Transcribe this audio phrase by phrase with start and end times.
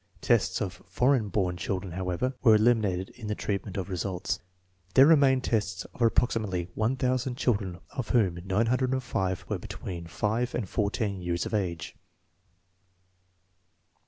[0.21, 4.39] Tests of foreign born children, however, were eliminated in the treatment of results.
[4.95, 11.21] There remained tests of approximately 1000 children, of whom 905 were between 5 and 14
[11.21, 11.95] years of age.